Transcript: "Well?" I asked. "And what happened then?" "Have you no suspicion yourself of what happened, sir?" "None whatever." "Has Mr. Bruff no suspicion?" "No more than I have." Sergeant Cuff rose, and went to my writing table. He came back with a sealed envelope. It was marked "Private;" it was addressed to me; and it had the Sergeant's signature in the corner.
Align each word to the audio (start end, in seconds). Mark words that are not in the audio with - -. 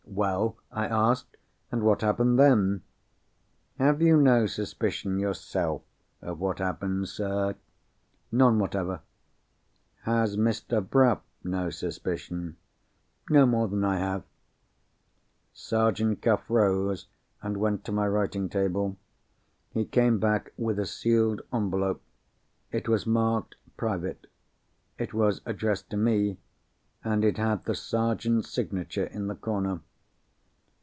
"Well?" 0.13 0.57
I 0.73 0.87
asked. 0.87 1.37
"And 1.71 1.83
what 1.83 2.01
happened 2.01 2.37
then?" 2.37 2.83
"Have 3.79 4.01
you 4.01 4.17
no 4.17 4.45
suspicion 4.45 5.17
yourself 5.17 5.83
of 6.21 6.37
what 6.41 6.59
happened, 6.59 7.07
sir?" 7.07 7.55
"None 8.29 8.59
whatever." 8.59 8.99
"Has 10.03 10.35
Mr. 10.35 10.87
Bruff 10.87 11.21
no 11.45 11.69
suspicion?" 11.69 12.57
"No 13.29 13.45
more 13.45 13.69
than 13.69 13.85
I 13.85 13.99
have." 13.99 14.23
Sergeant 15.53 16.21
Cuff 16.21 16.43
rose, 16.49 17.07
and 17.41 17.55
went 17.55 17.85
to 17.85 17.93
my 17.93 18.05
writing 18.07 18.49
table. 18.49 18.97
He 19.71 19.85
came 19.85 20.19
back 20.19 20.51
with 20.57 20.77
a 20.77 20.85
sealed 20.85 21.41
envelope. 21.53 22.01
It 22.69 22.89
was 22.89 23.07
marked 23.07 23.55
"Private;" 23.77 24.27
it 24.97 25.13
was 25.13 25.39
addressed 25.45 25.89
to 25.91 25.97
me; 25.97 26.37
and 27.01 27.23
it 27.23 27.37
had 27.37 27.63
the 27.63 27.75
Sergeant's 27.75 28.49
signature 28.49 29.05
in 29.05 29.27
the 29.27 29.35
corner. 29.35 29.79